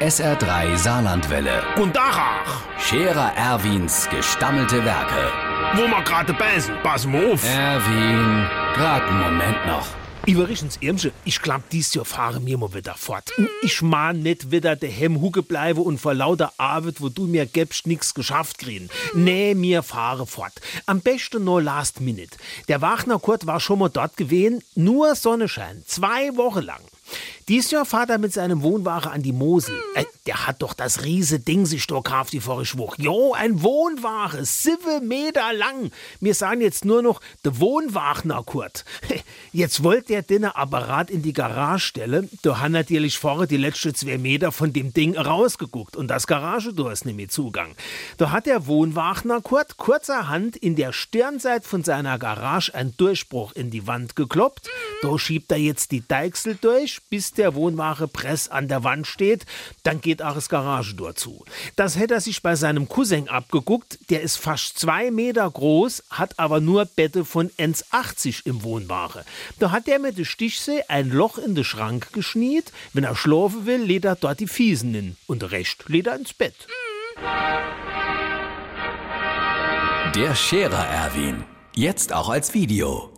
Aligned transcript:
SR3 0.00 0.76
Saarlandwelle. 0.76 1.60
Und 1.76 1.96
Dachach, 1.96 2.62
Scherer 2.78 3.32
Erwins 3.34 4.08
gestammelte 4.08 4.84
Werke. 4.84 5.32
wo 5.74 5.88
wir 5.88 6.02
gerade 6.04 6.32
beißen, 6.34 6.72
pass 6.84 7.04
mal 7.04 7.32
auf. 7.32 7.44
Erwin, 7.44 8.46
grad 8.74 9.02
einen 9.02 9.20
Moment 9.20 9.66
noch. 9.66 9.88
Übrigens, 10.24 10.76
Irmsche, 10.80 11.10
ich 11.24 11.42
glaub, 11.42 11.68
dies 11.70 11.94
Jahr 11.94 12.04
fahren 12.04 12.46
wir 12.46 12.58
mal 12.58 12.74
wieder 12.74 12.94
fort. 12.94 13.32
Ich 13.62 13.82
mahn 13.82 14.20
nicht 14.20 14.52
wieder 14.52 14.76
daheim 14.76 15.20
hucke 15.20 15.42
bleibe 15.42 15.80
und 15.80 15.98
vor 15.98 16.14
lauter 16.14 16.52
Arbeit, 16.58 17.00
wo 17.00 17.08
du 17.08 17.26
mir 17.26 17.46
gäbst, 17.46 17.86
nix 17.88 18.14
geschafft 18.14 18.58
kriegen. 18.58 18.90
Nee, 19.14 19.54
mir 19.54 19.82
fahre 19.82 20.26
fort. 20.26 20.52
Am 20.86 21.00
besten 21.00 21.42
nur 21.44 21.60
last 21.60 22.00
minute. 22.00 22.36
Der 22.68 22.82
Wagner 22.82 23.18
Kurt 23.18 23.46
war 23.46 23.58
schon 23.58 23.80
mal 23.80 23.88
dort 23.88 24.16
gewesen, 24.16 24.62
nur 24.76 25.16
Sonnenschein, 25.16 25.82
zwei 25.86 26.36
Wochen 26.36 26.62
lang. 26.62 26.82
Dies 27.48 27.70
Jahr 27.70 27.86
fahrt 27.86 28.10
er 28.10 28.18
mit 28.18 28.32
seinem 28.32 28.62
Wohnwagen 28.62 29.10
an 29.10 29.22
die 29.22 29.32
Mosel. 29.32 29.74
Äh, 29.94 30.04
der 30.26 30.46
hat 30.46 30.60
doch 30.60 30.74
das 30.74 31.04
riese 31.04 31.40
Ding 31.40 31.64
sich 31.64 31.86
doch 31.86 32.02
die 32.30 32.40
vorige 32.40 32.78
Woche. 32.78 33.00
Jo, 33.00 33.32
ein 33.32 33.62
Wohnwagen, 33.62 34.44
sieben 34.44 35.08
Meter 35.08 35.52
lang. 35.54 35.90
Wir 36.20 36.34
sagen 36.34 36.60
jetzt 36.60 36.84
nur 36.84 37.02
noch 37.02 37.20
der 37.44 37.58
Wohnwagner 37.58 38.42
Kurt. 38.44 38.84
Jetzt 39.52 39.82
wollt 39.82 40.10
der 40.10 40.22
den 40.22 40.44
Apparat 40.44 41.10
in 41.10 41.22
die 41.22 41.32
Garage 41.32 41.86
stellen. 41.86 42.28
Da 42.42 42.60
hat 42.60 42.70
natürlich 42.70 43.18
vorher 43.18 43.46
die 43.46 43.56
letzten 43.56 43.94
zwei 43.94 44.18
Meter 44.18 44.52
von 44.52 44.72
dem 44.72 44.92
Ding 44.92 45.16
rausgeguckt 45.16 45.96
und 45.96 46.08
das 46.08 46.26
Garagentür 46.26 46.92
ist 46.92 47.06
mehr 47.06 47.28
Zugang. 47.28 47.74
Da 48.18 48.30
hat 48.30 48.46
der 48.46 48.66
Wohnwagner 48.66 49.40
Kurt 49.40 49.78
kurzerhand 49.78 50.56
in 50.56 50.76
der 50.76 50.92
Stirnseite 50.92 51.66
von 51.66 51.82
seiner 51.82 52.18
Garage 52.18 52.74
einen 52.74 52.96
Durchbruch 52.96 53.52
in 53.52 53.70
die 53.70 53.86
Wand 53.86 54.16
gekloppt. 54.16 54.68
Da 55.00 55.18
schiebt 55.18 55.52
er 55.52 55.58
jetzt 55.58 55.92
die 55.92 56.06
Deichsel 56.06 56.56
durch, 56.60 57.00
bis 57.08 57.32
der 57.32 57.54
Wohnwagen 57.54 58.08
Press 58.08 58.48
an 58.48 58.66
der 58.66 58.82
Wand 58.82 59.06
steht. 59.06 59.46
Dann 59.84 60.00
geht 60.00 60.22
auch 60.22 60.34
das 60.34 60.48
Garagentor 60.48 61.14
zu. 61.14 61.44
Das 61.76 61.96
hätte 61.96 62.14
er 62.14 62.20
sich 62.20 62.42
bei 62.42 62.56
seinem 62.56 62.88
Cousin 62.88 63.28
abgeguckt. 63.28 63.98
Der 64.10 64.22
ist 64.22 64.36
fast 64.36 64.78
zwei 64.78 65.10
Meter 65.10 65.48
groß, 65.48 66.02
hat 66.10 66.38
aber 66.38 66.60
nur 66.60 66.84
Bette 66.84 67.24
von 67.24 67.50
1,80 67.50 68.46
im 68.46 68.62
Wohnwagen. 68.62 69.22
Da 69.58 69.70
hat 69.70 69.86
er 69.86 70.00
mit 70.00 70.18
der 70.18 70.24
Stichsee 70.24 70.82
ein 70.88 71.10
Loch 71.10 71.38
in 71.38 71.54
den 71.54 71.64
Schrank 71.64 72.12
geschniet. 72.12 72.72
Wenn 72.92 73.04
er 73.04 73.14
schlafen 73.14 73.66
will, 73.66 73.82
lädt 73.82 74.04
er 74.04 74.16
dort 74.16 74.40
die 74.40 74.48
Fiesen 74.48 74.94
hin. 74.94 75.16
Und 75.26 75.50
recht 75.50 75.88
lädt 75.88 76.08
er 76.08 76.16
ins 76.16 76.34
Bett. 76.34 76.54
Der 80.14 80.34
Scherer 80.34 80.86
Erwin. 80.86 81.44
Jetzt 81.74 82.12
auch 82.12 82.28
als 82.28 82.54
Video. 82.54 83.17